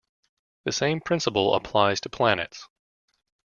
[0.65, 2.67] The same principle applies to planets.